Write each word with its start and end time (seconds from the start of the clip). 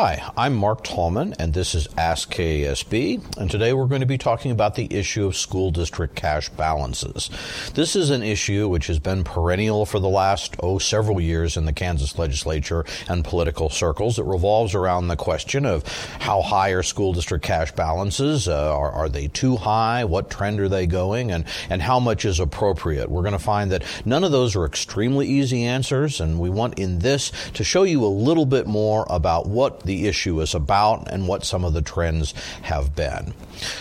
Hi, 0.00 0.30
I'm 0.36 0.54
Mark 0.54 0.84
Tallman, 0.84 1.34
and 1.40 1.52
this 1.52 1.74
is 1.74 1.88
Ask 1.98 2.32
KASB. 2.32 3.36
And 3.36 3.50
today 3.50 3.72
we're 3.72 3.86
going 3.86 4.00
to 4.00 4.06
be 4.06 4.16
talking 4.16 4.52
about 4.52 4.76
the 4.76 4.86
issue 4.94 5.26
of 5.26 5.34
school 5.34 5.72
district 5.72 6.14
cash 6.14 6.48
balances. 6.50 7.28
This 7.74 7.96
is 7.96 8.10
an 8.10 8.22
issue 8.22 8.68
which 8.68 8.86
has 8.86 9.00
been 9.00 9.24
perennial 9.24 9.84
for 9.86 9.98
the 9.98 10.08
last, 10.08 10.54
oh, 10.60 10.78
several 10.78 11.20
years 11.20 11.56
in 11.56 11.64
the 11.64 11.72
Kansas 11.72 12.16
legislature 12.16 12.84
and 13.08 13.24
political 13.24 13.70
circles. 13.70 14.20
It 14.20 14.24
revolves 14.24 14.72
around 14.72 15.08
the 15.08 15.16
question 15.16 15.66
of 15.66 15.84
how 16.20 16.42
high 16.42 16.68
are 16.68 16.84
school 16.84 17.12
district 17.12 17.44
cash 17.44 17.72
balances? 17.72 18.46
Uh, 18.46 18.72
are, 18.72 18.92
are 18.92 19.08
they 19.08 19.26
too 19.26 19.56
high? 19.56 20.04
What 20.04 20.30
trend 20.30 20.60
are 20.60 20.68
they 20.68 20.86
going? 20.86 21.32
And, 21.32 21.44
and 21.70 21.82
how 21.82 21.98
much 21.98 22.24
is 22.24 22.38
appropriate? 22.38 23.10
We're 23.10 23.22
going 23.22 23.32
to 23.32 23.40
find 23.40 23.72
that 23.72 23.82
none 24.04 24.22
of 24.22 24.30
those 24.30 24.54
are 24.54 24.64
extremely 24.64 25.26
easy 25.26 25.64
answers, 25.64 26.20
and 26.20 26.38
we 26.38 26.50
want 26.50 26.78
in 26.78 27.00
this 27.00 27.32
to 27.54 27.64
show 27.64 27.82
you 27.82 28.04
a 28.04 28.06
little 28.06 28.46
bit 28.46 28.68
more 28.68 29.04
about 29.10 29.48
what 29.48 29.87
the 29.88 30.06
issue 30.06 30.40
is 30.40 30.54
about 30.54 31.10
and 31.10 31.26
what 31.26 31.44
some 31.44 31.64
of 31.64 31.72
the 31.72 31.82
trends 31.82 32.34
have 32.62 32.94
been. 32.94 33.32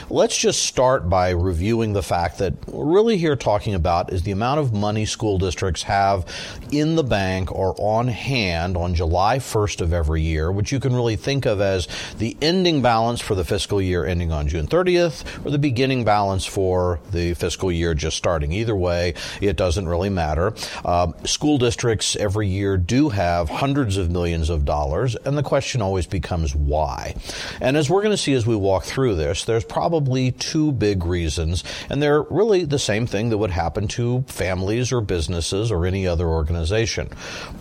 Let's 0.10 0.38
just 0.38 0.64
start 0.64 1.10
by 1.10 1.32
reviewing 1.32 1.94
the 1.94 2.02
fact 2.02 2.40
that 2.40 2.68
we're 2.68 2.86
really 2.86 3.18
here 3.18 3.36
talking 3.36 3.76
about 3.76 4.12
is 4.12 4.24
the 4.24 4.32
amount 4.32 4.62
of 4.62 4.74
money 4.74 5.06
school 5.06 5.38
districts 5.38 5.84
have 5.84 6.26
in 6.72 6.96
the 6.96 7.04
bank 7.04 7.52
or 7.52 7.76
on 7.78 8.08
hand 8.08 8.78
on 8.78 8.96
July 8.96 9.38
1st 9.40 9.82
of 9.82 9.94
every 9.94 10.22
year, 10.22 10.52
which 10.52 10.72
you 10.72 10.80
can 10.80 10.96
really 10.96 11.18
think 11.18 11.46
of 11.46 11.60
as 11.62 11.88
the 12.18 12.38
ending 12.42 12.82
balance 12.82 13.20
for 13.20 13.36
the 13.36 13.44
fiscal 13.44 13.82
year 13.82 14.06
ending 14.06 14.32
on 14.32 14.48
June 14.48 14.66
30th 14.66 15.46
or 15.46 15.52
the 15.52 15.60
beginning 15.60 16.06
balance 16.06 16.46
for 16.46 17.00
the 17.12 17.34
fiscal 17.34 17.72
year 17.72 17.94
just 17.94 18.16
starting. 18.18 18.54
Either 18.54 18.76
way, 18.76 19.14
it 19.42 19.58
doesn't 19.58 19.88
really 19.88 20.10
matter. 20.10 20.54
Um, 20.86 21.14
school 21.26 21.58
districts 21.58 22.16
every 22.16 22.48
year 22.48 22.78
do 22.78 23.10
have 23.10 23.50
hundreds 23.50 23.98
of 23.98 24.10
millions 24.10 24.50
of 24.50 24.64
dollars, 24.64 25.16
and 25.18 25.38
the 25.38 25.44
question 25.44 25.82
always 25.82 25.97
becomes 26.06 26.54
why. 26.54 27.16
And 27.60 27.76
as 27.76 27.90
we're 27.90 28.02
going 28.02 28.14
to 28.14 28.18
see 28.18 28.34
as 28.34 28.46
we 28.46 28.56
walk 28.56 28.84
through 28.84 29.16
this, 29.16 29.46
there's 29.46 29.66
probably 29.66 30.32
two 30.32 30.72
big 30.72 31.06
reasons, 31.06 31.64
and 31.90 32.02
they're 32.02 32.22
really 32.24 32.66
the 32.66 32.80
same 32.80 33.08
thing 33.08 33.30
that 33.30 33.38
would 33.38 33.52
happen 33.52 33.88
to 33.90 34.24
families 34.28 34.92
or 34.92 35.02
businesses 35.02 35.72
or 35.72 35.86
any 35.86 36.06
other 36.06 36.28
organization. 36.28 37.10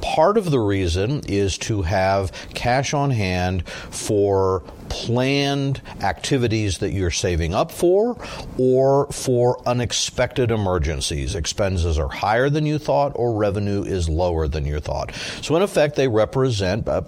Part 0.00 0.36
of 0.36 0.50
the 0.50 0.60
reason 0.60 1.22
is 1.26 1.56
to 1.58 1.82
have 1.82 2.32
cash 2.54 2.92
on 2.92 3.10
hand 3.10 3.66
for 3.68 4.62
planned 4.88 5.80
activities 6.02 6.78
that 6.78 6.92
you're 6.92 7.10
saving 7.10 7.54
up 7.54 7.70
for 7.70 8.16
or 8.58 9.06
for 9.08 9.60
unexpected 9.66 10.50
emergencies. 10.50 11.34
Expenses 11.34 11.98
are 11.98 12.08
higher 12.08 12.48
than 12.50 12.66
you 12.66 12.78
thought 12.78 13.12
or 13.14 13.34
revenue 13.34 13.82
is 13.82 14.08
lower 14.08 14.48
than 14.48 14.64
you 14.64 14.80
thought. 14.80 15.12
So, 15.42 15.56
in 15.56 15.62
effect, 15.62 15.96
they 15.96 16.08
represent 16.08 16.88
uh, 16.88 17.02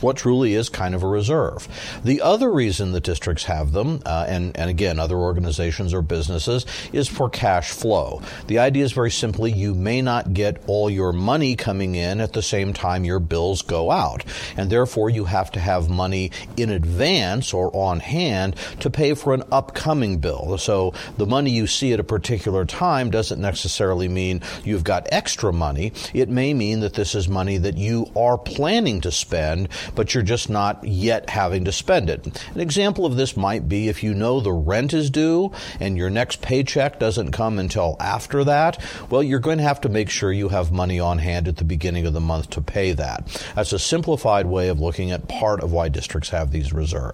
what 0.00 0.16
truly 0.16 0.54
is 0.54 0.68
kind 0.68 0.94
of 0.94 1.02
a 1.02 1.06
reserve. 1.06 1.68
The 2.04 2.20
other 2.22 2.50
reason 2.52 2.92
that 2.92 3.04
districts 3.04 3.44
have 3.44 3.72
them, 3.72 4.02
uh, 4.06 4.26
and, 4.28 4.56
and 4.56 4.70
again, 4.70 4.98
other 4.98 5.16
organizations 5.16 5.92
or 5.92 6.02
businesses, 6.02 6.66
is 6.92 7.08
for 7.08 7.28
cash 7.28 7.70
flow. 7.70 8.22
The 8.46 8.58
idea 8.58 8.84
is 8.84 8.92
very 8.92 9.10
simply 9.10 9.52
you 9.52 9.74
may 9.74 10.02
not 10.02 10.32
get 10.32 10.62
all 10.66 10.90
your 10.90 11.12
money 11.12 11.56
coming 11.56 11.94
in 11.94 12.20
at 12.20 12.32
the 12.32 12.42
same 12.42 12.72
time 12.72 13.04
your 13.04 13.20
bills 13.20 13.62
go 13.62 13.90
out. 13.90 14.24
And 14.56 14.70
therefore, 14.70 15.10
you 15.10 15.24
have 15.24 15.50
to 15.52 15.60
have 15.60 15.88
money 15.88 16.30
in 16.56 16.70
advance 16.70 17.15
advance 17.16 17.54
or 17.54 17.74
on 17.74 18.00
hand 18.00 18.56
to 18.80 18.90
pay 18.90 19.14
for 19.14 19.32
an 19.32 19.42
upcoming 19.50 20.18
bill. 20.18 20.58
So 20.58 20.92
the 21.16 21.26
money 21.26 21.50
you 21.50 21.66
see 21.66 21.92
at 21.92 22.00
a 22.00 22.04
particular 22.04 22.64
time 22.64 23.10
doesn't 23.10 23.40
necessarily 23.40 24.08
mean 24.08 24.42
you've 24.64 24.84
got 24.84 25.08
extra 25.10 25.52
money. 25.52 25.92
It 26.12 26.28
may 26.28 26.52
mean 26.52 26.80
that 26.80 26.94
this 26.94 27.14
is 27.14 27.28
money 27.28 27.56
that 27.58 27.78
you 27.78 28.10
are 28.14 28.36
planning 28.36 29.00
to 29.02 29.10
spend, 29.10 29.68
but 29.94 30.12
you're 30.12 30.22
just 30.22 30.50
not 30.50 30.84
yet 30.84 31.30
having 31.30 31.64
to 31.64 31.72
spend 31.72 32.10
it. 32.10 32.26
An 32.54 32.60
example 32.60 33.06
of 33.06 33.16
this 33.16 33.36
might 33.36 33.68
be 33.68 33.88
if 33.88 34.02
you 34.02 34.12
know 34.12 34.40
the 34.40 34.52
rent 34.52 34.92
is 34.92 35.08
due 35.08 35.52
and 35.80 35.96
your 35.96 36.10
next 36.10 36.42
paycheck 36.42 36.98
doesn't 36.98 37.32
come 37.32 37.58
until 37.58 37.96
after 37.98 38.44
that, 38.44 38.78
well, 39.08 39.22
you're 39.22 39.40
going 39.40 39.58
to 39.58 39.64
have 39.64 39.80
to 39.82 39.88
make 39.88 40.10
sure 40.10 40.32
you 40.32 40.48
have 40.48 40.70
money 40.70 41.00
on 41.00 41.18
hand 41.18 41.48
at 41.48 41.56
the 41.56 41.64
beginning 41.64 42.06
of 42.06 42.12
the 42.12 42.20
month 42.20 42.50
to 42.50 42.60
pay 42.60 42.92
that. 42.92 43.26
That's 43.54 43.72
a 43.72 43.78
simplified 43.78 44.46
way 44.46 44.68
of 44.68 44.80
looking 44.80 45.10
at 45.12 45.28
part 45.28 45.62
of 45.62 45.72
why 45.72 45.88
districts 45.88 46.30
have 46.30 46.50
these 46.50 46.72
reserves. 46.72 47.05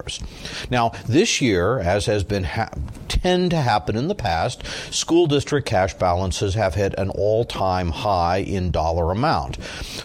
Now, 0.70 0.92
this 1.06 1.40
year, 1.40 1.78
as 1.78 2.06
has 2.06 2.24
been 2.24 2.44
ha- 2.44 2.70
tend 3.08 3.50
to 3.50 3.58
happen 3.58 3.96
in 3.96 4.08
the 4.08 4.14
past, 4.14 4.64
school 4.92 5.26
district 5.26 5.68
cash 5.68 5.94
balances 5.94 6.54
have 6.54 6.74
hit 6.74 6.94
an 6.98 7.10
all-time 7.10 7.90
high 7.90 8.38
in 8.38 8.70
dollar 8.70 9.10
amount. 9.12 9.58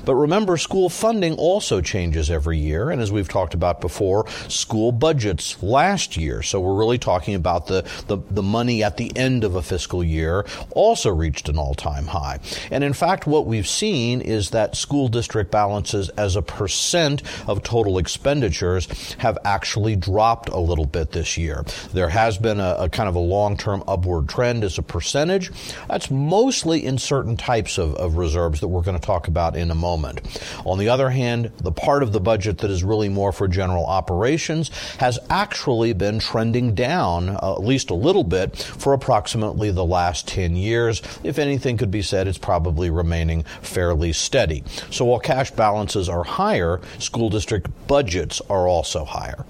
But 0.06 0.16
remember, 0.16 0.58
school 0.58 0.90
funding 0.90 1.36
also 1.36 1.82
changes 1.82 2.30
every 2.30 2.58
year, 2.58 2.90
and 2.90 3.02
as 3.02 3.12
we've 3.12 3.30
talked 3.30 3.54
about 3.54 3.82
before, 3.82 4.28
school 4.48 4.92
budgets 4.92 5.62
last 5.64 6.18
year, 6.18 6.42
so 6.42 6.60
we're 6.60 6.78
really 6.78 6.98
talking 6.98 7.36
about 7.36 7.68
the, 7.68 7.88
the, 8.08 8.18
the 8.30 8.44
money 8.44 8.84
at 8.84 8.98
the 8.98 9.16
end 9.16 9.44
of 9.44 9.56
a 9.56 9.62
fiscal 9.62 10.04
year, 10.04 10.46
also 10.72 11.10
reached 11.10 11.50
an 11.50 11.58
all-time 11.58 12.08
high. 12.08 12.40
And 12.72 12.84
in 12.84 12.94
fact, 12.94 13.26
what 13.26 13.46
we've 13.46 13.68
seen 13.68 14.22
is 14.22 14.50
that 14.50 14.76
school 14.76 15.08
district 15.08 15.52
balances 15.52 16.10
as 16.10 16.36
a 16.36 16.42
percent 16.42 17.24
of 17.48 17.64
total 17.64 17.98
expenditures 17.98 18.88
have 19.20 19.38
actually 19.46 19.77
actually 19.78 19.96
dropped 19.96 20.50
a 20.50 20.58
little 20.58 20.88
bit 20.88 21.12
this 21.12 21.38
year. 21.38 21.64
There 21.94 22.10
has 22.10 22.40
been 22.40 22.60
a, 22.60 22.76
a 22.80 22.90
kind 22.90 23.08
of 23.08 23.14
a 23.14 23.20
long 23.20 23.58
term 23.58 23.84
upward 23.88 24.28
trend 24.28 24.64
as 24.64 24.80
a 24.80 24.82
percentage. 24.82 25.52
That's 25.88 26.10
mostly 26.10 26.84
in 26.84 26.98
certain 26.98 27.38
types 27.38 27.78
of, 27.78 27.94
of 27.94 28.18
reserves 28.18 28.60
that 28.62 28.70
we're 28.70 28.82
going 28.82 29.00
to 29.00 29.06
talk 29.06 29.28
about 29.28 29.56
in 29.56 29.70
a 29.70 29.76
moment. 29.76 30.22
On 30.66 30.80
the 30.80 30.90
other 30.90 31.12
hand, 31.12 31.52
the 31.58 31.72
part 31.72 32.02
of 32.02 32.12
the 32.12 32.20
budget 32.20 32.58
that 32.58 32.72
is 32.72 32.84
really 32.84 33.08
more 33.08 33.32
for 33.32 33.48
general 33.48 33.86
operations 33.86 34.70
has 34.98 35.20
actually 35.30 35.94
been 35.94 36.18
trending 36.18 36.74
down 36.74 37.30
uh, 37.30 37.54
at 37.54 37.64
least 37.64 37.92
a 37.92 37.96
little 37.96 38.24
bit 38.24 38.58
for 38.58 38.94
approximately 38.94 39.70
the 39.70 39.86
last 39.86 40.28
10 40.28 40.56
years. 40.56 41.04
If 41.24 41.38
anything 41.38 41.78
could 41.78 41.92
be 41.92 42.02
said, 42.02 42.28
it's 42.28 42.40
probably 42.40 42.90
remaining 42.90 43.44
fairly 43.62 44.12
steady. 44.12 44.64
So 44.90 45.06
while 45.06 45.20
cash 45.20 45.52
balances 45.52 46.10
are 46.10 46.24
higher, 46.24 46.82
school 46.98 47.30
district 47.30 47.70
budgets 47.88 48.42
are 48.50 48.68
also 48.68 49.06
higher. 49.06 49.46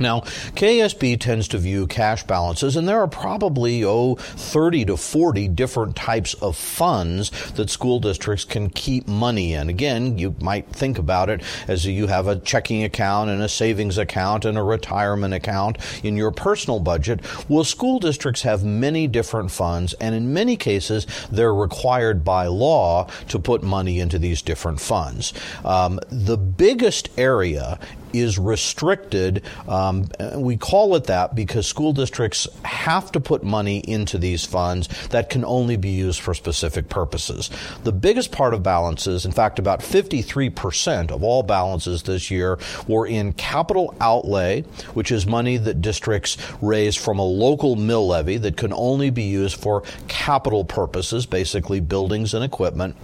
Now, 0.00 0.20
KSB 0.56 1.20
tends 1.20 1.46
to 1.48 1.58
view 1.58 1.86
cash 1.86 2.24
balances, 2.24 2.74
and 2.74 2.88
there 2.88 3.00
are 3.00 3.06
probably, 3.06 3.84
oh, 3.84 4.14
30 4.14 4.86
to 4.86 4.96
40 4.96 5.48
different 5.48 5.94
types 5.94 6.32
of 6.34 6.56
funds 6.56 7.30
that 7.52 7.68
school 7.68 8.00
districts 8.00 8.46
can 8.46 8.70
keep 8.70 9.06
money 9.06 9.52
in. 9.52 9.68
Again, 9.68 10.16
you 10.16 10.34
might 10.40 10.66
think 10.68 10.98
about 10.98 11.28
it 11.28 11.42
as 11.68 11.86
you 11.86 12.06
have 12.06 12.26
a 12.26 12.36
checking 12.36 12.82
account 12.82 13.28
and 13.28 13.42
a 13.42 13.48
savings 13.48 13.98
account 13.98 14.46
and 14.46 14.56
a 14.56 14.62
retirement 14.62 15.34
account 15.34 15.76
in 16.02 16.16
your 16.16 16.30
personal 16.30 16.80
budget. 16.80 17.20
Well, 17.48 17.64
school 17.64 17.98
districts 17.98 18.42
have 18.42 18.64
many 18.64 19.06
different 19.06 19.50
funds, 19.50 19.92
and 19.94 20.14
in 20.14 20.32
many 20.32 20.56
cases, 20.56 21.06
they're 21.30 21.54
required 21.54 22.24
by 22.24 22.46
law 22.46 23.06
to 23.28 23.38
put 23.38 23.62
money 23.62 24.00
into 24.00 24.18
these 24.18 24.40
different 24.40 24.80
funds. 24.80 25.34
Um, 25.62 26.00
the 26.08 26.38
biggest 26.38 27.10
area 27.18 27.78
is 28.12 28.38
restricted. 28.38 29.42
Um, 29.68 30.06
we 30.36 30.56
call 30.56 30.96
it 30.96 31.04
that 31.04 31.34
because 31.34 31.66
school 31.66 31.92
districts 31.92 32.46
have 32.64 33.12
to 33.12 33.20
put 33.20 33.42
money 33.42 33.78
into 33.78 34.18
these 34.18 34.44
funds 34.44 34.88
that 35.08 35.30
can 35.30 35.44
only 35.44 35.76
be 35.76 35.90
used 35.90 36.20
for 36.20 36.34
specific 36.34 36.88
purposes. 36.88 37.50
The 37.84 37.92
biggest 37.92 38.32
part 38.32 38.54
of 38.54 38.62
balances, 38.62 39.24
in 39.24 39.32
fact, 39.32 39.58
about 39.58 39.80
53% 39.80 41.10
of 41.10 41.22
all 41.22 41.42
balances 41.42 42.02
this 42.02 42.30
year 42.30 42.58
were 42.86 43.06
in 43.06 43.32
capital 43.32 43.94
outlay, 44.00 44.62
which 44.94 45.12
is 45.12 45.26
money 45.26 45.56
that 45.56 45.80
districts 45.80 46.36
raise 46.60 46.96
from 46.96 47.18
a 47.18 47.24
local 47.24 47.76
mill 47.76 48.06
levy 48.06 48.36
that 48.38 48.56
can 48.56 48.72
only 48.72 49.10
be 49.10 49.24
used 49.24 49.56
for 49.56 49.82
capital 50.08 50.64
purposes, 50.64 51.26
basically 51.26 51.80
buildings 51.80 52.34
and 52.34 52.44
equipment. 52.44 52.96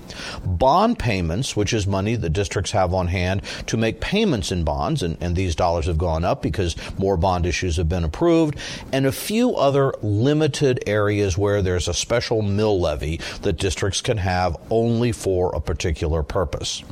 Bond 0.44 0.99
payments, 0.99 1.56
which 1.56 1.73
is 1.73 1.87
money 1.87 2.17
that 2.17 2.31
districts 2.31 2.73
have 2.73 2.93
on 2.94 3.08
hand 3.08 3.43
to 3.67 3.76
make 3.76 4.00
payments 4.00 4.53
in 4.53 4.64
bonds 4.64 4.95
bonds, 4.96 5.02
and, 5.02 5.22
and 5.22 5.37
these 5.37 5.54
dollars 5.54 5.87
have 5.87 5.98
gone 5.98 6.25
up 6.25 6.43
because 6.43 6.76
more 6.98 7.16
bond 7.16 7.46
issues 7.46 7.76
have 7.76 7.88
been 7.88 8.04
approved, 8.04 8.56
and 8.93 9.06
a 9.06 9.12
few 9.12 9.54
other 9.54 9.93
limited 10.02 10.82
areas 10.87 11.37
where 11.38 11.62
there's 11.62 11.88
a 11.88 11.94
special 11.94 12.43
mill 12.43 12.81
levy 12.81 13.20
that 13.43 13.54
districts 13.54 14.00
can 14.00 14.19
have 14.19 14.56
only 14.70 15.12
for 15.12 15.54
a 15.54 15.60
particular 15.60 16.22
purpose. 16.22 16.82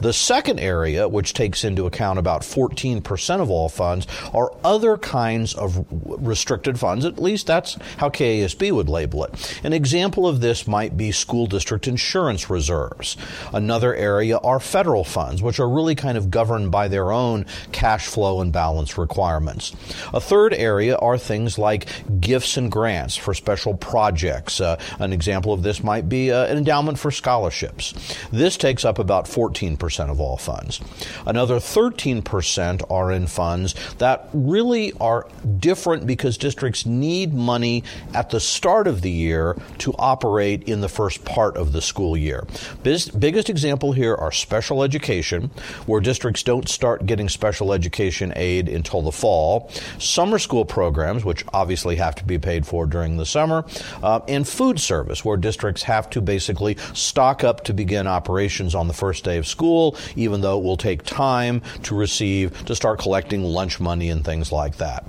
The 0.00 0.12
second 0.12 0.60
area, 0.60 1.08
which 1.08 1.34
takes 1.34 1.64
into 1.64 1.86
account 1.86 2.18
about 2.18 2.42
14% 2.42 3.40
of 3.40 3.50
all 3.50 3.68
funds, 3.68 4.06
are 4.32 4.52
other 4.64 4.96
kinds 4.96 5.54
of 5.54 5.86
restricted 5.90 6.78
funds. 6.78 7.04
At 7.04 7.20
least 7.20 7.46
that's 7.46 7.76
how 7.98 8.08
KASB 8.08 8.72
would 8.72 8.88
label 8.88 9.24
it. 9.24 9.60
An 9.64 9.72
example 9.72 10.26
of 10.26 10.40
this 10.40 10.66
might 10.66 10.96
be 10.96 11.12
school 11.12 11.46
district 11.46 11.86
insurance 11.86 12.48
reserves. 12.48 13.16
Another 13.52 13.94
area 13.94 14.38
are 14.38 14.60
federal 14.60 15.04
funds, 15.04 15.42
which 15.42 15.60
are 15.60 15.68
really 15.68 15.94
kind 15.94 16.16
of 16.16 16.30
governed 16.30 16.70
by 16.70 16.88
their 16.88 17.12
own 17.12 17.46
cash 17.72 18.06
flow 18.06 18.40
and 18.40 18.52
balance 18.52 18.96
requirements. 18.96 19.74
A 20.12 20.20
third 20.20 20.54
area 20.54 20.96
are 20.96 21.18
things 21.18 21.58
like 21.58 21.88
gifts 22.20 22.56
and 22.56 22.70
grants 22.70 23.16
for 23.16 23.34
special 23.34 23.74
projects. 23.74 24.60
Uh, 24.60 24.78
an 24.98 25.12
example 25.12 25.52
of 25.52 25.62
this 25.62 25.82
might 25.82 26.08
be 26.08 26.30
uh, 26.32 26.46
an 26.46 26.58
endowment 26.58 26.98
for 26.98 27.10
scholarships. 27.10 27.94
This 28.32 28.56
takes 28.56 28.84
up 28.84 28.98
about 28.98 29.28
14 29.28 29.59
14% 29.60 30.10
of 30.10 30.20
all 30.20 30.36
funds. 30.36 30.80
Another 31.26 31.56
13% 31.56 32.82
are 32.90 33.12
in 33.12 33.26
funds 33.26 33.74
that 33.98 34.28
really 34.32 34.92
are 35.00 35.26
different 35.58 36.06
because 36.06 36.38
districts 36.38 36.86
need 36.86 37.34
money 37.34 37.84
at 38.14 38.30
the 38.30 38.40
start 38.40 38.86
of 38.86 39.02
the 39.02 39.10
year 39.10 39.56
to 39.78 39.94
operate 39.98 40.64
in 40.64 40.80
the 40.80 40.88
first 40.88 41.24
part 41.24 41.56
of 41.56 41.72
the 41.72 41.82
school 41.82 42.16
year. 42.16 42.46
Biggest 42.82 43.50
example 43.50 43.92
here 43.92 44.14
are 44.14 44.32
special 44.32 44.82
education, 44.82 45.50
where 45.86 46.00
districts 46.00 46.42
don't 46.42 46.68
start 46.68 47.06
getting 47.06 47.28
special 47.28 47.72
education 47.72 48.32
aid 48.36 48.68
until 48.68 49.02
the 49.02 49.12
fall, 49.12 49.70
summer 49.98 50.38
school 50.38 50.64
programs, 50.64 51.24
which 51.24 51.44
obviously 51.52 51.96
have 51.96 52.14
to 52.14 52.24
be 52.24 52.38
paid 52.38 52.66
for 52.66 52.86
during 52.86 53.16
the 53.16 53.26
summer, 53.26 53.64
uh, 54.02 54.20
and 54.28 54.48
food 54.48 54.80
service, 54.80 55.24
where 55.24 55.36
districts 55.36 55.82
have 55.82 56.08
to 56.10 56.20
basically 56.20 56.76
stock 56.94 57.44
up 57.44 57.64
to 57.64 57.74
begin 57.74 58.06
operations 58.06 58.74
on 58.74 58.88
the 58.88 58.94
first 58.94 59.24
day 59.24 59.36
of 59.36 59.46
school, 59.50 59.96
even 60.16 60.40
though 60.40 60.58
it 60.58 60.64
will 60.64 60.76
take 60.76 61.02
time 61.02 61.62
to 61.82 61.94
receive, 61.94 62.64
to 62.66 62.74
start 62.74 62.98
collecting 62.98 63.42
lunch 63.44 63.80
money 63.80 64.08
and 64.10 64.24
things 64.24 64.52
like 64.52 64.76
that. 64.76 65.04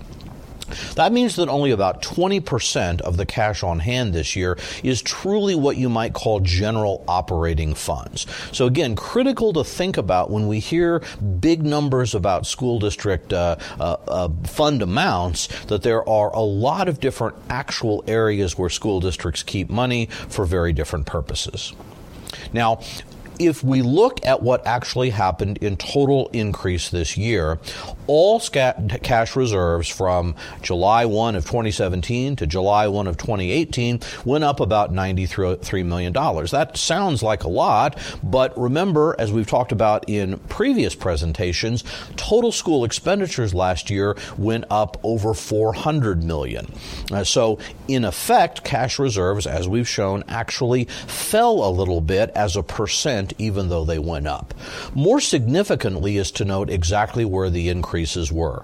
That 0.96 1.12
means 1.12 1.36
that 1.36 1.50
only 1.50 1.72
about 1.72 2.02
20% 2.02 3.02
of 3.02 3.18
the 3.18 3.26
cash 3.26 3.64
on 3.64 3.80
hand 3.80 4.14
this 4.14 4.36
year 4.36 4.58
is 4.84 5.02
truly 5.02 5.56
what 5.56 5.78
you 5.78 5.90
might 5.90 6.14
call 6.14 6.40
general 6.40 7.04
operating 7.08 7.74
funds. 7.74 8.28
So 8.52 8.66
again, 8.66 8.96
critical 8.96 9.54
to 9.54 9.64
think 9.64 9.98
about 9.98 10.30
when 10.30 10.48
we 10.48 10.60
hear 10.60 11.02
big 11.40 11.64
numbers 11.64 12.16
about 12.16 12.46
school 12.46 12.80
district 12.80 13.34
uh, 13.34 13.58
uh, 13.80 13.98
uh, 14.08 14.30
fund 14.44 14.82
amounts, 14.82 15.48
that 15.66 15.84
there 15.84 16.08
are 16.08 16.34
a 16.34 16.42
lot 16.42 16.88
of 16.88 17.00
different 17.00 17.36
actual 17.50 18.04
areas 18.08 18.58
where 18.58 18.70
school 18.70 19.00
districts 19.00 19.44
keep 19.44 19.70
money 19.70 20.06
for 20.06 20.46
very 20.46 20.74
different 20.74 21.06
purposes. 21.06 21.74
Now, 22.54 22.80
if 23.42 23.64
we 23.64 23.82
look 23.82 24.24
at 24.24 24.44
what 24.44 24.68
actually 24.68 25.10
happened 25.10 25.58
in 25.58 25.76
total 25.76 26.30
increase 26.32 26.90
this 26.90 27.18
year, 27.18 27.58
all 28.06 28.40
cash 28.40 29.36
reserves 29.36 29.88
from 29.88 30.36
July 30.62 31.06
1 31.06 31.36
of 31.36 31.46
2017 31.46 32.36
to 32.36 32.46
July 32.46 32.88
1 32.88 33.08
of 33.08 33.18
2018 33.18 34.00
went 34.26 34.44
up 34.44 34.60
about 34.60 34.94
$93 34.94 35.84
million. 35.86 36.14
That 36.14 36.78
sounds 36.78 37.24
like 37.24 37.44
a 37.44 37.48
lot, 37.48 37.98
but 38.22 38.56
remember, 38.60 39.16
as 39.18 39.32
we've 39.32 39.48
talked 39.48 39.72
about 39.72 40.08
in 40.08 40.38
previous 40.42 40.94
presentations, 40.94 41.84
total 42.18 42.52
school 42.52 42.84
expenditures 42.84 43.56
last 43.56 43.90
year 43.90 44.16
went 44.38 44.66
up 44.70 45.00
over 45.04 45.34
400 45.34 46.24
million. 46.24 46.72
Uh, 47.12 47.24
so, 47.24 47.58
in 47.88 48.06
effect, 48.06 48.64
cash 48.64 49.00
reserves, 49.00 49.48
as 49.48 49.68
we've 49.68 49.90
shown, 49.90 50.24
actually 50.28 50.86
fell 50.86 51.68
a 51.68 51.72
little 51.72 52.02
bit 52.02 52.30
as 52.36 52.56
a 52.56 52.62
even 53.38 53.70
though 53.70 53.86
they 53.86 54.00
went 54.00 54.28
up. 54.28 54.54
More 54.94 55.20
significantly 55.20 56.18
is 56.18 56.32
to 56.32 56.46
note 56.46 56.70
exactly 56.70 57.26
where 57.26 57.50
the 57.50 57.70
increases 57.70 58.32
were 58.32 58.64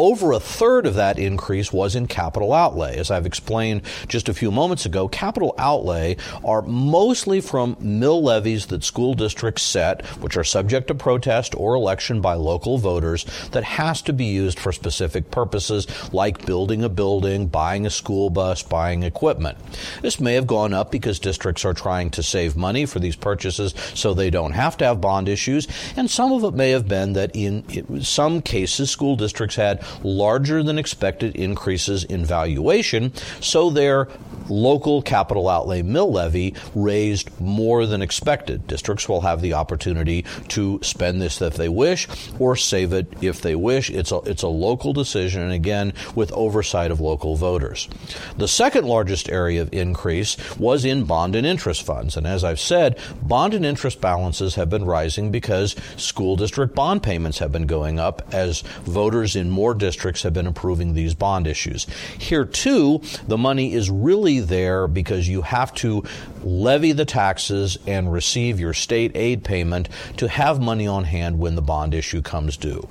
over 0.00 0.32
a 0.32 0.40
third 0.40 0.86
of 0.86 0.94
that 0.94 1.18
increase 1.18 1.74
was 1.74 1.94
in 1.94 2.06
capital 2.06 2.54
outlay. 2.54 2.96
As 2.96 3.10
I've 3.10 3.26
explained 3.26 3.82
just 4.08 4.30
a 4.30 4.34
few 4.34 4.50
moments 4.50 4.86
ago, 4.86 5.08
capital 5.08 5.54
outlay 5.58 6.16
are 6.42 6.62
mostly 6.62 7.42
from 7.42 7.76
mill 7.80 8.22
levies 8.22 8.64
that 8.66 8.82
school 8.82 9.12
districts 9.12 9.62
set, 9.62 10.06
which 10.22 10.38
are 10.38 10.44
subject 10.44 10.88
to 10.88 10.94
protest 10.94 11.54
or 11.54 11.74
election 11.74 12.22
by 12.22 12.32
local 12.32 12.78
voters, 12.78 13.26
that 13.50 13.62
has 13.62 14.00
to 14.00 14.14
be 14.14 14.24
used 14.24 14.58
for 14.58 14.72
specific 14.72 15.30
purposes 15.30 15.86
like 16.14 16.46
building 16.46 16.82
a 16.82 16.88
building, 16.88 17.46
buying 17.46 17.84
a 17.84 17.90
school 17.90 18.30
bus, 18.30 18.62
buying 18.62 19.02
equipment. 19.02 19.58
This 20.00 20.18
may 20.18 20.32
have 20.32 20.46
gone 20.46 20.72
up 20.72 20.90
because 20.90 21.18
districts 21.18 21.62
are 21.66 21.74
trying 21.74 22.08
to 22.12 22.22
save 22.22 22.56
money 22.56 22.86
for 22.86 23.00
these 23.00 23.16
purchases 23.16 23.74
so 23.92 24.14
they 24.14 24.30
don't 24.30 24.52
have 24.52 24.78
to 24.78 24.86
have 24.86 25.02
bond 25.02 25.28
issues, 25.28 25.68
and 25.94 26.10
some 26.10 26.32
of 26.32 26.42
it 26.42 26.56
may 26.56 26.70
have 26.70 26.88
been 26.88 27.12
that 27.12 27.32
in 27.34 28.00
some 28.02 28.40
cases 28.40 28.90
school 28.90 29.14
districts 29.14 29.56
had 29.56 29.84
larger 30.02 30.62
than 30.62 30.78
expected 30.78 31.36
increases 31.36 32.04
in 32.04 32.24
valuation, 32.24 33.12
so 33.40 33.70
their 33.70 34.08
local 34.50 35.00
capital 35.02 35.48
outlay 35.48 35.82
mill 35.82 36.12
levy 36.12 36.54
raised 36.74 37.40
more 37.40 37.86
than 37.86 38.02
expected. 38.02 38.66
Districts 38.66 39.08
will 39.08 39.22
have 39.22 39.40
the 39.40 39.54
opportunity 39.54 40.24
to 40.48 40.80
spend 40.82 41.22
this 41.22 41.40
if 41.40 41.54
they 41.54 41.68
wish 41.68 42.08
or 42.38 42.56
save 42.56 42.92
it 42.92 43.06
if 43.22 43.40
they 43.40 43.54
wish. 43.54 43.90
It's 43.90 44.12
a, 44.12 44.18
it's 44.26 44.42
a 44.42 44.48
local 44.48 44.92
decision, 44.92 45.42
and 45.42 45.52
again, 45.52 45.92
with 46.14 46.32
oversight 46.32 46.90
of 46.90 47.00
local 47.00 47.36
voters. 47.36 47.88
The 48.36 48.48
second 48.48 48.86
largest 48.86 49.28
area 49.30 49.62
of 49.62 49.72
increase 49.72 50.36
was 50.58 50.84
in 50.84 51.04
bond 51.04 51.36
and 51.36 51.46
interest 51.46 51.82
funds. 51.82 52.16
And 52.16 52.26
as 52.26 52.44
I've 52.44 52.60
said, 52.60 52.98
bond 53.22 53.54
and 53.54 53.64
interest 53.64 54.00
balances 54.00 54.56
have 54.56 54.70
been 54.70 54.84
rising 54.84 55.30
because 55.30 55.76
school 55.96 56.36
district 56.36 56.74
bond 56.74 57.02
payments 57.02 57.38
have 57.38 57.52
been 57.52 57.66
going 57.66 57.98
up 57.98 58.22
as 58.32 58.62
voters 58.82 59.36
in 59.36 59.50
more 59.50 59.74
districts 59.74 60.22
have 60.22 60.34
been 60.34 60.46
approving 60.46 60.94
these 60.94 61.14
bond 61.14 61.46
issues. 61.46 61.86
Here, 62.18 62.44
too, 62.44 63.02
the 63.26 63.38
money 63.38 63.72
is 63.74 63.90
really 63.90 64.39
there 64.40 64.86
because 64.86 65.28
you 65.28 65.42
have 65.42 65.74
to 65.74 66.02
levy 66.42 66.92
the 66.92 67.04
taxes 67.04 67.78
and 67.86 68.12
receive 68.12 68.60
your 68.60 68.74
state 68.74 69.12
aid 69.14 69.44
payment 69.44 69.88
to 70.16 70.28
have 70.28 70.60
money 70.60 70.86
on 70.86 71.04
hand 71.04 71.38
when 71.38 71.54
the 71.54 71.62
bond 71.62 71.94
issue 71.94 72.22
comes 72.22 72.56
due. 72.56 72.88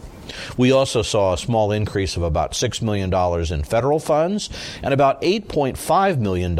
We 0.57 0.71
also 0.71 1.01
saw 1.01 1.33
a 1.33 1.37
small 1.37 1.71
increase 1.71 2.17
of 2.17 2.23
about 2.23 2.53
$6 2.53 2.81
million 2.81 3.13
in 3.53 3.63
federal 3.63 3.99
funds 3.99 4.49
and 4.83 4.93
about 4.93 5.21
$8.5 5.21 6.17
million 6.19 6.57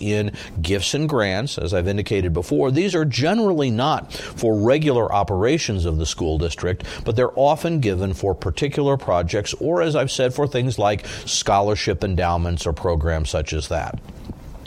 in 0.00 0.32
gifts 0.60 0.94
and 0.94 1.08
grants. 1.08 1.58
As 1.58 1.74
I've 1.74 1.88
indicated 1.88 2.32
before, 2.32 2.70
these 2.70 2.94
are 2.94 3.04
generally 3.04 3.70
not 3.70 4.12
for 4.12 4.58
regular 4.58 5.12
operations 5.12 5.84
of 5.84 5.98
the 5.98 6.06
school 6.06 6.38
district, 6.38 6.84
but 7.04 7.16
they're 7.16 7.38
often 7.38 7.80
given 7.80 8.14
for 8.14 8.34
particular 8.34 8.96
projects 8.96 9.54
or, 9.54 9.82
as 9.82 9.96
I've 9.96 10.10
said, 10.10 10.34
for 10.34 10.46
things 10.46 10.78
like 10.78 11.06
scholarship 11.06 12.04
endowments 12.04 12.66
or 12.66 12.72
programs 12.72 13.30
such 13.30 13.52
as 13.52 13.68
that. 13.68 14.00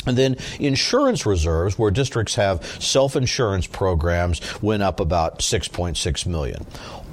And 0.08 0.18
then 0.18 0.38
insurance 0.60 1.26
reserves, 1.26 1.78
where 1.78 1.92
districts 1.92 2.36
have 2.36 2.66
self-insurance 2.82 3.68
programs, 3.68 4.42
went 4.62 4.84
up 4.84 5.00
about 5.00 5.40
6.6 5.40 6.26
million. 6.26 6.66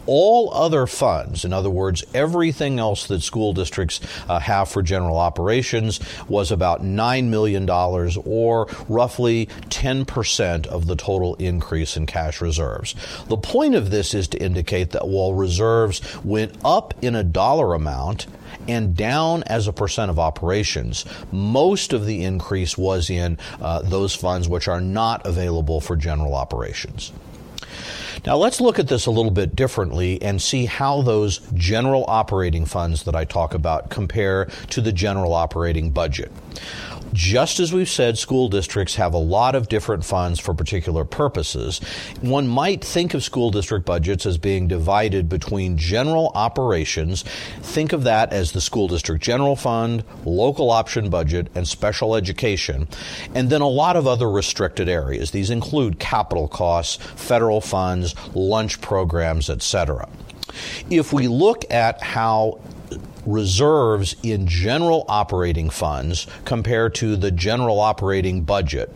All 0.07 0.53
other 0.53 0.87
funds, 0.87 1.45
in 1.47 1.55
other 1.55 1.71
words, 1.71 2.05
everything 2.13 2.79
else 2.79 3.07
that 3.07 3.23
school 3.23 3.55
districts 3.55 4.01
uh, 4.29 4.39
have 4.39 4.69
for 4.69 4.83
general 4.83 5.17
operations, 5.17 5.99
was 6.29 6.53
about 6.53 6.83
$9 6.83 7.29
million 7.29 7.69
or 7.71 8.67
roughly 8.89 9.47
10% 9.47 10.67
of 10.67 10.87
the 10.87 10.97
total 10.97 11.37
increase 11.37 11.97
in 11.97 12.05
cash 12.05 12.43
reserves. 12.43 12.95
The 13.29 13.39
point 13.39 13.75
of 13.75 13.91
this 13.91 14.13
is 14.13 14.29
to 14.29 14.43
indicate 14.43 14.91
that 14.91 15.09
while 15.09 15.33
reserves 15.33 16.03
went 16.23 16.55
up 16.65 16.93
in 17.03 17.15
a 17.15 17.25
dollar 17.25 17.73
amount, 17.73 18.27
and 18.69 18.97
down 18.97 19.43
as 19.45 19.67
a 19.69 19.73
percent 19.73 20.11
of 20.11 20.19
operations. 20.19 21.05
Most 21.33 21.93
of 21.93 22.07
the 22.07 22.25
increase 22.25 22.77
was 22.79 23.11
in 23.11 23.39
uh, 23.61 23.83
those 23.83 24.15
funds 24.15 24.49
which 24.49 24.69
are 24.69 24.81
not 24.81 25.27
available 25.27 25.81
for 25.81 25.97
general 25.97 26.35
operations. 26.35 27.13
Now 28.27 28.37
let's 28.37 28.61
look 28.61 28.79
at 28.79 28.89
this 28.89 29.07
a 29.07 29.11
little 29.11 29.31
bit 29.31 29.55
differently 29.55 30.23
and 30.23 30.41
see 30.41 30.65
how 30.65 31.03
those 31.03 31.41
general 31.53 32.05
operating 32.09 32.65
funds 32.65 33.03
that 33.05 33.15
I 33.15 33.25
talk 33.25 33.53
about 33.53 33.91
compare 33.91 34.47
to 34.71 34.81
the 34.81 34.93
general 34.93 35.35
operating 35.35 35.91
budget. 35.91 36.33
Just 37.15 37.61
as 37.61 37.73
we've 37.73 37.89
said, 37.89 38.19
school 38.19 38.49
districts 38.49 38.97
have 38.97 39.15
a 39.15 39.19
lot 39.19 39.55
of 39.55 39.69
different 39.69 40.05
funds 40.05 40.41
for 40.41 40.53
particular 40.53 41.05
purposes. 41.05 41.79
One 42.21 42.49
might 42.49 42.85
think 42.85 43.15
of 43.15 43.23
school 43.23 43.53
district 43.53 43.87
budgets 43.87 44.27
as 44.27 44.37
being 44.37 44.67
divided 44.67 45.29
between 45.29 45.79
general 45.79 46.33
operations. 46.35 47.23
Think 47.63 47.93
of 47.93 48.03
that 48.03 48.33
as 48.33 48.51
the 48.51 48.61
school 48.61 48.89
district 48.89 49.23
general 49.23 49.55
fund, 49.55 50.03
local 50.25 50.73
option 50.73 51.09
budget, 51.09 51.47
and 51.55 51.69
special 51.69 52.17
education, 52.17 52.89
and 53.33 53.49
then 53.49 53.61
a 53.61 53.69
lot 53.69 53.95
of 53.95 54.09
other 54.09 54.29
restricted 54.29 54.89
areas. 54.89 55.31
These 55.31 55.51
include 55.51 56.01
capital 56.01 56.49
costs, 56.49 56.97
federal 56.97 57.61
funds, 57.61 58.17
lunch 58.35 58.81
programs, 58.81 59.49
etc. 59.49 60.09
If 60.91 61.13
we 61.13 61.29
look 61.29 61.65
at 61.71 62.03
how 62.03 62.59
reserves 63.27 64.17
in 64.23 64.47
general 64.47 65.05
operating 65.09 65.71
funds 65.71 66.27
compared 66.45 66.95
to 66.97 67.17
the 67.17 67.31
general 67.31 67.81
operating 67.81 68.43
budget. 68.43 68.95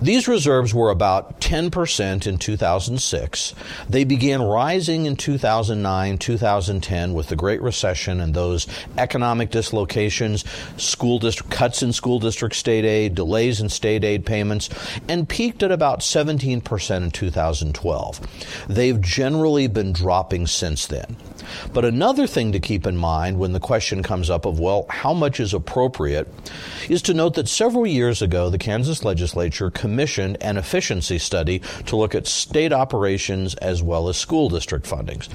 These 0.00 0.28
reserves 0.28 0.72
were 0.72 0.90
about 0.90 1.40
10% 1.40 2.26
in 2.26 2.38
2006. 2.38 3.54
They 3.88 4.04
began 4.04 4.40
rising 4.40 5.06
in 5.06 5.16
2009, 5.16 6.18
2010 6.18 7.14
with 7.14 7.26
the 7.26 7.34
Great 7.34 7.60
Recession 7.60 8.20
and 8.20 8.32
those 8.32 8.68
economic 8.96 9.50
dislocations, 9.50 10.44
school 10.76 11.18
district 11.18 11.50
cuts 11.50 11.82
in 11.82 11.92
school 11.92 12.20
district 12.20 12.54
state 12.54 12.84
aid, 12.84 13.16
delays 13.16 13.60
in 13.60 13.68
state 13.68 14.04
aid 14.04 14.24
payments, 14.24 14.70
and 15.08 15.28
peaked 15.28 15.64
at 15.64 15.72
about 15.72 16.00
17% 16.00 16.96
in 16.96 17.10
2012. 17.10 18.66
They've 18.68 19.00
generally 19.00 19.66
been 19.66 19.92
dropping 19.92 20.46
since 20.46 20.86
then. 20.86 21.16
But 21.72 21.84
another 21.84 22.26
thing 22.26 22.52
to 22.52 22.60
keep 22.60 22.86
in 22.86 22.96
mind 22.96 23.38
when 23.38 23.52
the 23.52 23.60
question 23.60 24.02
comes 24.02 24.30
up 24.30 24.46
of, 24.46 24.58
well, 24.58 24.86
how 24.88 25.12
much 25.12 25.40
is 25.40 25.54
appropriate, 25.54 26.28
is 26.88 27.02
to 27.02 27.14
note 27.14 27.34
that 27.34 27.48
several 27.48 27.86
years 27.86 28.22
ago, 28.22 28.50
the 28.50 28.58
Kansas 28.58 29.04
legislature 29.04 29.70
commissioned 29.70 30.36
an 30.42 30.56
efficiency 30.56 31.18
study 31.18 31.60
to 31.86 31.96
look 31.96 32.14
at 32.14 32.26
state 32.26 32.72
operations 32.72 33.54
as 33.56 33.82
well 33.82 34.08
as 34.08 34.16
school 34.16 34.48
district 34.48 34.86
fundings. 34.86 35.28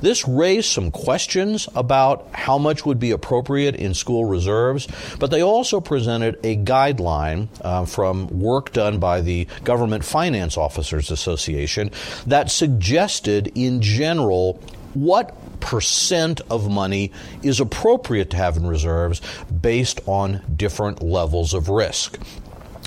This 0.00 0.26
raised 0.26 0.70
some 0.70 0.90
questions 0.90 1.68
about 1.74 2.28
how 2.32 2.58
much 2.58 2.84
would 2.86 2.98
be 2.98 3.10
appropriate 3.10 3.76
in 3.76 3.94
school 3.94 4.24
reserves, 4.24 4.88
but 5.18 5.30
they 5.30 5.42
also 5.42 5.80
presented 5.80 6.38
a 6.44 6.56
guideline 6.56 7.48
uh, 7.62 7.84
from 7.84 8.26
work 8.40 8.72
done 8.72 8.98
by 8.98 9.20
the 9.20 9.46
Government 9.64 10.04
Finance 10.04 10.56
Officers 10.56 11.10
Association 11.10 11.90
that 12.26 12.50
suggested, 12.50 13.52
in 13.54 13.80
general, 13.80 14.60
what 14.94 15.36
percent 15.64 16.42
of 16.50 16.70
money 16.70 17.10
is 17.42 17.58
appropriate 17.58 18.28
to 18.28 18.36
have 18.36 18.58
in 18.58 18.66
reserves 18.66 19.22
based 19.62 19.98
on 20.04 20.42
different 20.54 21.02
levels 21.02 21.54
of 21.54 21.70
risk. 21.70 22.18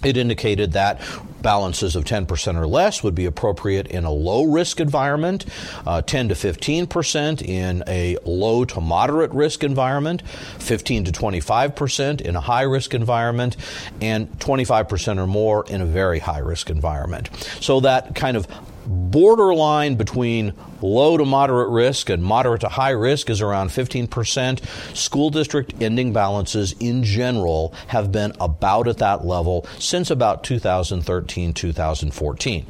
It 0.03 0.15
indicated 0.15 0.73
that 0.73 1.01
balances 1.41 1.95
of 1.95 2.03
10% 2.03 2.55
or 2.55 2.67
less 2.67 3.01
would 3.01 3.15
be 3.15 3.25
appropriate 3.25 3.87
in 3.87 4.03
a 4.03 4.11
low 4.11 4.43
risk 4.43 4.79
environment, 4.79 5.45
uh, 5.87 6.03
10 6.03 6.29
to 6.29 6.35
15% 6.35 7.41
in 7.41 7.83
a 7.87 8.17
low 8.23 8.63
to 8.65 8.79
moderate 8.79 9.31
risk 9.31 9.63
environment, 9.63 10.21
15 10.59 11.05
to 11.05 11.11
25% 11.11 12.21
in 12.21 12.35
a 12.35 12.41
high 12.41 12.61
risk 12.61 12.93
environment, 12.93 13.57
and 13.99 14.29
25% 14.39 15.17
or 15.17 15.25
more 15.25 15.65
in 15.67 15.81
a 15.81 15.85
very 15.85 16.19
high 16.19 16.39
risk 16.39 16.69
environment. 16.69 17.29
So 17.59 17.79
that 17.79 18.13
kind 18.13 18.37
of 18.37 18.47
borderline 18.87 19.95
between 19.95 20.53
low 20.81 21.17
to 21.17 21.25
moderate 21.25 21.69
risk 21.69 22.09
and 22.09 22.23
moderate 22.23 22.61
to 22.61 22.69
high 22.69 22.91
risk 22.91 23.29
is 23.29 23.41
around 23.41 23.69
15%. 23.69 24.95
School 24.95 25.29
district 25.29 25.81
ending 25.81 26.13
balances 26.13 26.73
in 26.79 27.03
general 27.03 27.73
have 27.87 28.11
been 28.11 28.33
about 28.39 28.87
at 28.87 28.97
that 28.97 29.25
level 29.25 29.65
since 29.79 30.11
about 30.11 30.43
2013 30.43 31.53
2014. 31.53 32.65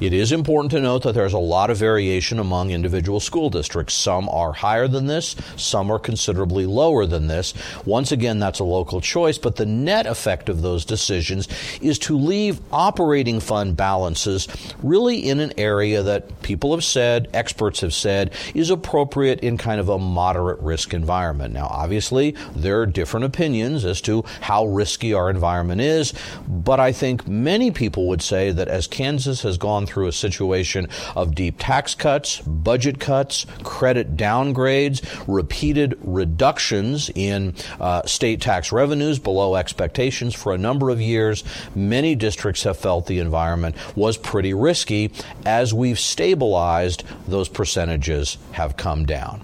It 0.00 0.12
is 0.12 0.32
important 0.32 0.70
to 0.72 0.80
note 0.80 1.02
that 1.02 1.14
there's 1.14 1.32
a 1.32 1.38
lot 1.38 1.70
of 1.70 1.78
variation 1.78 2.38
among 2.38 2.70
individual 2.70 3.20
school 3.20 3.50
districts. 3.50 3.94
Some 3.94 4.28
are 4.28 4.52
higher 4.52 4.88
than 4.88 5.06
this, 5.06 5.36
some 5.56 5.90
are 5.90 5.98
considerably 5.98 6.66
lower 6.66 7.06
than 7.06 7.26
this. 7.26 7.54
Once 7.84 8.12
again, 8.12 8.38
that's 8.38 8.58
a 8.58 8.64
local 8.64 9.00
choice, 9.00 9.38
but 9.38 9.56
the 9.56 9.66
net 9.66 10.06
effect 10.06 10.48
of 10.48 10.62
those 10.62 10.84
decisions 10.84 11.48
is 11.80 11.98
to 12.00 12.16
leave 12.16 12.60
operating 12.72 13.40
fund 13.40 13.76
balances 13.76 14.48
really 14.82 15.18
in 15.18 15.40
an 15.40 15.52
area 15.58 16.02
that 16.02 16.42
people 16.42 16.72
have 16.72 16.84
said 16.84 17.28
experts 17.40 17.80
have 17.80 17.94
said 17.94 18.32
is 18.54 18.68
appropriate 18.68 19.40
in 19.40 19.56
kind 19.56 19.80
of 19.80 19.88
a 19.88 19.98
moderate 19.98 20.60
risk 20.60 20.92
environment. 20.92 21.54
Now, 21.54 21.68
obviously, 21.70 22.36
there 22.54 22.82
are 22.82 22.86
different 22.86 23.24
opinions 23.24 23.86
as 23.86 24.02
to 24.02 24.24
how 24.42 24.66
risky 24.66 25.14
our 25.14 25.30
environment 25.30 25.80
is, 25.80 26.12
but 26.46 26.78
I 26.80 26.92
think 26.92 27.26
many 27.26 27.70
people 27.70 28.08
would 28.08 28.20
say 28.20 28.50
that 28.50 28.68
as 28.68 28.86
Kansas 28.86 29.40
has 29.40 29.56
gone 29.56 29.86
through 29.86 30.08
a 30.08 30.12
situation 30.12 30.86
of 31.16 31.34
deep 31.34 31.56
tax 31.58 31.94
cuts, 31.94 32.40
budget 32.42 33.00
cuts, 33.00 33.46
credit 33.62 34.18
downgrades, 34.18 35.00
repeated 35.26 35.98
reductions 36.02 37.10
in 37.14 37.54
uh, 37.80 38.02
state 38.04 38.42
tax 38.42 38.70
revenues 38.70 39.18
below 39.18 39.56
expectations 39.56 40.34
for 40.34 40.52
a 40.52 40.58
number 40.58 40.90
of 40.90 41.00
years, 41.00 41.42
many 41.74 42.14
districts 42.14 42.64
have 42.64 42.76
felt 42.76 43.06
the 43.06 43.18
environment 43.18 43.74
was 43.96 44.18
pretty 44.18 44.52
risky 44.52 45.10
as 45.46 45.72
we've 45.72 45.98
stabilized 45.98 47.04
those 47.30 47.48
percentages 47.48 48.36
have 48.52 48.76
come 48.76 49.06
down. 49.06 49.40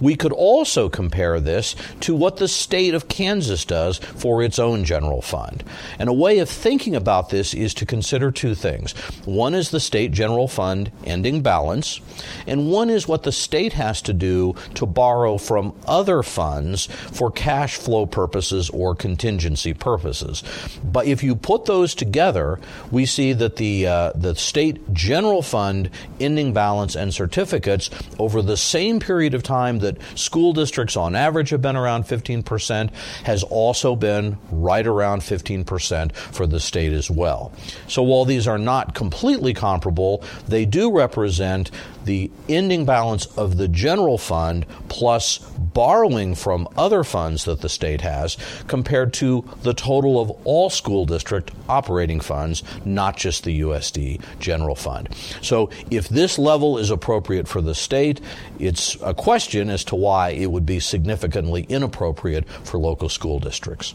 We 0.00 0.16
could 0.16 0.32
also 0.32 0.88
compare 0.88 1.40
this 1.40 1.76
to 2.00 2.14
what 2.14 2.36
the 2.36 2.48
state 2.48 2.94
of 2.94 3.08
Kansas 3.08 3.64
does 3.64 3.98
for 3.98 4.42
its 4.42 4.58
own 4.58 4.84
general 4.84 5.22
fund. 5.22 5.64
And 5.98 6.08
a 6.08 6.12
way 6.12 6.38
of 6.38 6.48
thinking 6.48 6.96
about 6.96 7.30
this 7.30 7.54
is 7.54 7.74
to 7.74 7.86
consider 7.86 8.30
two 8.30 8.54
things. 8.54 8.92
One 9.24 9.54
is 9.54 9.70
the 9.70 9.80
state 9.80 10.12
general 10.12 10.48
fund 10.48 10.90
ending 11.04 11.42
balance, 11.42 12.00
and 12.46 12.70
one 12.70 12.90
is 12.90 13.08
what 13.08 13.22
the 13.22 13.32
state 13.32 13.74
has 13.74 14.02
to 14.02 14.12
do 14.12 14.54
to 14.74 14.86
borrow 14.86 15.38
from 15.38 15.74
other 15.86 16.22
funds 16.22 16.86
for 16.86 17.30
cash 17.30 17.76
flow 17.76 18.06
purposes 18.06 18.70
or 18.70 18.94
contingency 18.94 19.74
purposes. 19.74 20.42
But 20.82 21.06
if 21.06 21.22
you 21.22 21.36
put 21.36 21.66
those 21.66 21.94
together, 21.94 22.58
we 22.90 23.06
see 23.06 23.32
that 23.34 23.56
the 23.56 23.86
uh, 23.86 24.12
the 24.14 24.34
state 24.34 24.92
general 24.92 25.42
fund 25.42 25.90
ending 26.20 26.52
balance 26.52 26.96
and 26.96 27.12
certificates 27.12 27.90
over 28.18 28.42
the 28.42 28.56
same 28.56 29.00
period 29.00 29.34
of 29.34 29.42
time 29.42 29.57
that 29.80 29.98
school 30.14 30.52
districts 30.52 30.96
on 30.96 31.14
average 31.14 31.50
have 31.50 31.62
been 31.62 31.76
around 31.76 32.04
15%, 32.04 32.92
has 33.24 33.42
also 33.44 33.96
been 33.96 34.38
right 34.50 34.86
around 34.86 35.20
15% 35.20 36.12
for 36.14 36.46
the 36.46 36.60
state 36.60 36.92
as 36.92 37.10
well. 37.10 37.52
So 37.88 38.02
while 38.02 38.24
these 38.24 38.46
are 38.46 38.58
not 38.58 38.94
completely 38.94 39.54
comparable, 39.54 40.22
they 40.46 40.64
do 40.64 40.90
represent 40.96 41.70
the 42.04 42.30
ending 42.48 42.86
balance 42.86 43.26
of 43.36 43.58
the 43.58 43.68
general 43.68 44.16
fund 44.16 44.64
plus 44.88 45.38
borrowing 45.38 46.34
from 46.34 46.66
other 46.76 47.04
funds 47.04 47.44
that 47.44 47.60
the 47.60 47.68
state 47.68 48.00
has 48.00 48.36
compared 48.66 49.12
to 49.12 49.44
the 49.62 49.74
total 49.74 50.18
of 50.20 50.30
all 50.44 50.70
school 50.70 51.04
district 51.04 51.50
operating 51.68 52.18
funds, 52.18 52.62
not 52.84 53.16
just 53.16 53.44
the 53.44 53.60
USD 53.60 54.22
general 54.38 54.74
fund. 54.74 55.08
So 55.42 55.70
if 55.90 56.08
this 56.08 56.38
level 56.38 56.78
is 56.78 56.90
appropriate 56.90 57.46
for 57.46 57.60
the 57.60 57.74
state, 57.74 58.20
it's 58.58 58.96
a 59.02 59.12
question 59.12 59.47
as 59.54 59.84
to 59.84 59.96
why 59.96 60.30
it 60.30 60.50
would 60.50 60.66
be 60.66 60.80
significantly 60.80 61.66
inappropriate 61.68 62.48
for 62.48 62.78
local 62.78 63.08
school 63.08 63.38
districts. 63.38 63.94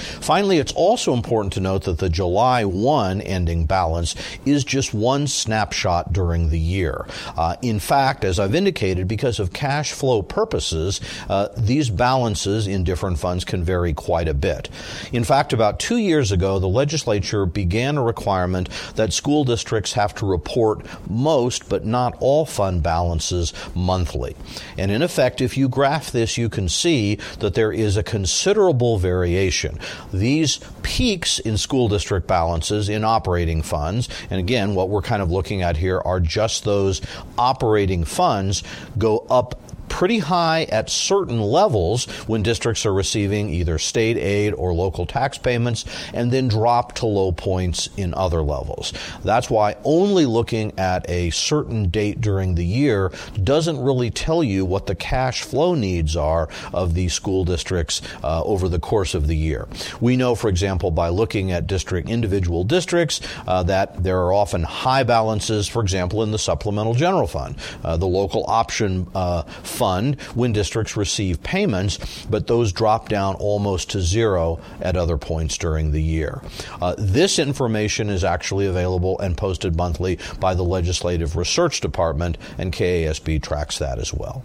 Finally, 0.00 0.58
it's 0.58 0.72
also 0.72 1.12
important 1.12 1.52
to 1.54 1.60
note 1.60 1.84
that 1.84 1.98
the 1.98 2.08
July 2.08 2.64
1 2.64 3.20
ending 3.20 3.66
balance 3.66 4.14
is 4.44 4.64
just 4.64 4.94
one 4.94 5.26
snapshot 5.26 6.12
during 6.12 6.50
the 6.50 6.58
year. 6.58 7.06
Uh, 7.36 7.56
in 7.62 7.78
fact, 7.78 8.24
as 8.24 8.38
I've 8.38 8.54
indicated, 8.54 9.08
because 9.08 9.38
of 9.38 9.52
cash 9.52 9.92
flow 9.92 10.22
purposes, 10.22 11.00
uh, 11.28 11.48
these 11.56 11.90
balances 11.90 12.66
in 12.66 12.84
different 12.84 13.18
funds 13.18 13.44
can 13.44 13.64
vary 13.64 13.92
quite 13.92 14.28
a 14.28 14.34
bit. 14.34 14.68
In 15.12 15.24
fact, 15.24 15.52
about 15.52 15.80
two 15.80 15.98
years 15.98 16.32
ago, 16.32 16.58
the 16.58 16.68
legislature 16.68 17.46
began 17.46 17.96
a 17.96 18.02
requirement 18.02 18.68
that 18.96 19.12
school 19.12 19.44
districts 19.44 19.92
have 19.92 20.14
to 20.16 20.26
report 20.26 20.86
most, 21.08 21.68
but 21.68 21.84
not 21.84 22.16
all 22.20 22.46
fund 22.46 22.82
balances 22.82 23.52
monthly. 23.74 24.36
And 24.78 24.90
in 24.90 25.02
effect, 25.02 25.40
if 25.40 25.56
you 25.56 25.68
graph 25.68 26.10
this, 26.10 26.38
you 26.38 26.48
can 26.48 26.68
see 26.68 27.16
that 27.38 27.54
there 27.54 27.72
is 27.72 27.96
a 27.96 28.02
considerable 28.02 28.98
variation. 28.98 29.78
These 30.12 30.60
peaks 30.82 31.38
in 31.38 31.56
school 31.56 31.88
district 31.88 32.26
balances 32.26 32.88
in 32.88 33.04
operating 33.04 33.62
funds, 33.62 34.08
and 34.30 34.38
again, 34.38 34.74
what 34.74 34.88
we're 34.88 35.02
kind 35.02 35.22
of 35.22 35.30
looking 35.30 35.62
at 35.62 35.76
here 35.76 36.00
are 36.04 36.20
just 36.20 36.64
those 36.64 37.00
operating 37.38 38.04
funds, 38.04 38.62
go 38.98 39.26
up 39.30 39.60
pretty 39.90 40.18
high 40.18 40.62
at 40.70 40.88
certain 40.88 41.40
levels 41.40 42.06
when 42.26 42.42
districts 42.42 42.86
are 42.86 42.94
receiving 42.94 43.50
either 43.50 43.78
state 43.78 44.16
aid 44.16 44.54
or 44.54 44.72
local 44.72 45.04
tax 45.04 45.36
payments 45.36 45.84
and 46.14 46.32
then 46.32 46.48
drop 46.48 46.94
to 46.94 47.04
low 47.04 47.32
points 47.32 47.90
in 47.98 48.14
other 48.14 48.40
levels. 48.40 48.94
That's 49.22 49.50
why 49.50 49.76
only 49.84 50.24
looking 50.24 50.78
at 50.78 51.08
a 51.10 51.30
certain 51.30 51.90
date 51.90 52.20
during 52.20 52.54
the 52.54 52.64
year 52.64 53.12
doesn't 53.42 53.78
really 53.78 54.10
tell 54.10 54.42
you 54.42 54.64
what 54.64 54.86
the 54.86 54.94
cash 54.94 55.42
flow 55.42 55.74
needs 55.74 56.16
are 56.16 56.48
of 56.72 56.94
these 56.94 57.12
school 57.12 57.44
districts 57.44 58.00
uh, 58.22 58.42
over 58.44 58.68
the 58.68 58.78
course 58.78 59.14
of 59.14 59.26
the 59.26 59.36
year. 59.36 59.68
We 60.00 60.16
know, 60.16 60.34
for 60.34 60.48
example, 60.48 60.90
by 60.90 61.08
looking 61.08 61.52
at 61.52 61.66
district 61.66 62.08
individual 62.08 62.64
districts, 62.64 63.20
uh, 63.46 63.64
that 63.64 64.02
there 64.02 64.18
are 64.18 64.32
often 64.32 64.62
high 64.62 65.02
balances, 65.02 65.68
for 65.68 65.82
example, 65.82 66.22
in 66.22 66.30
the 66.30 66.38
supplemental 66.38 66.94
general 66.94 67.26
fund, 67.26 67.56
uh, 67.84 67.96
the 67.96 68.06
local 68.06 68.44
option 68.46 69.06
uh, 69.14 69.42
fund 69.80 70.20
when 70.34 70.52
districts 70.52 70.94
receive 70.94 71.42
payments, 71.42 72.26
but 72.26 72.46
those 72.46 72.70
drop 72.70 73.08
down 73.08 73.34
almost 73.36 73.88
to 73.88 74.00
zero 74.02 74.60
at 74.82 74.94
other 74.94 75.16
points 75.16 75.56
during 75.56 75.90
the 75.90 76.02
year. 76.02 76.42
Uh, 76.82 76.94
this 76.98 77.38
information 77.38 78.10
is 78.10 78.22
actually 78.22 78.66
available 78.66 79.18
and 79.20 79.38
posted 79.38 79.74
monthly 79.74 80.18
by 80.38 80.52
the 80.52 80.62
Legislative 80.62 81.34
Research 81.34 81.80
Department, 81.80 82.36
and 82.58 82.74
KASB 82.74 83.42
tracks 83.42 83.78
that 83.78 83.98
as 83.98 84.12
well. 84.12 84.44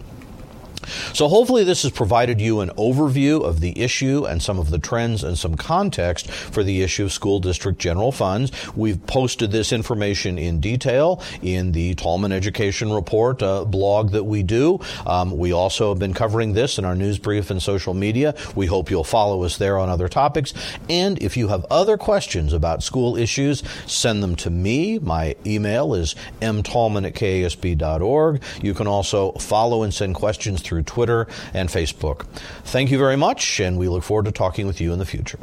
So 1.12 1.28
hopefully 1.28 1.64
this 1.64 1.82
has 1.82 1.92
provided 1.92 2.40
you 2.40 2.60
an 2.60 2.70
overview 2.70 3.44
of 3.44 3.60
the 3.60 3.78
issue 3.80 4.24
and 4.24 4.42
some 4.42 4.58
of 4.58 4.70
the 4.70 4.78
trends 4.78 5.24
and 5.24 5.38
some 5.38 5.56
context 5.56 6.30
for 6.30 6.62
the 6.62 6.82
issue 6.82 7.04
of 7.04 7.12
school 7.12 7.40
district 7.40 7.78
general 7.78 8.12
funds. 8.12 8.52
We've 8.76 9.04
posted 9.06 9.50
this 9.50 9.72
information 9.72 10.38
in 10.38 10.60
detail 10.60 11.22
in 11.42 11.72
the 11.72 11.94
Tallman 11.94 12.32
Education 12.32 12.92
Report 12.92 13.42
uh, 13.42 13.64
blog 13.64 14.10
that 14.12 14.24
we 14.24 14.42
do. 14.42 14.80
Um, 15.06 15.36
we 15.36 15.52
also 15.52 15.90
have 15.90 15.98
been 15.98 16.14
covering 16.14 16.52
this 16.52 16.78
in 16.78 16.84
our 16.84 16.94
news 16.94 17.18
brief 17.18 17.50
and 17.50 17.62
social 17.62 17.94
media. 17.94 18.34
We 18.54 18.66
hope 18.66 18.90
you'll 18.90 19.04
follow 19.04 19.42
us 19.44 19.56
there 19.58 19.78
on 19.78 19.88
other 19.88 20.08
topics. 20.08 20.54
And 20.88 21.20
if 21.22 21.36
you 21.36 21.48
have 21.48 21.64
other 21.70 21.96
questions 21.96 22.52
about 22.52 22.82
school 22.82 23.16
issues, 23.16 23.62
send 23.86 24.22
them 24.22 24.36
to 24.36 24.50
me. 24.50 24.98
My 24.98 25.36
email 25.44 25.94
is 25.94 26.14
mtallman 26.40 27.06
at 27.06 27.14
kasb.org. 27.14 28.42
You 28.62 28.74
can 28.74 28.86
also 28.86 29.32
follow 29.32 29.82
and 29.82 29.92
send 29.92 30.14
questions 30.14 30.62
through 30.76 30.82
Twitter 30.82 31.26
and 31.54 31.68
Facebook. 31.68 32.26
Thank 32.64 32.90
you 32.90 32.98
very 32.98 33.16
much, 33.16 33.60
and 33.60 33.78
we 33.78 33.88
look 33.88 34.02
forward 34.02 34.26
to 34.26 34.32
talking 34.32 34.66
with 34.66 34.80
you 34.80 34.92
in 34.92 34.98
the 34.98 35.06
future. 35.06 35.38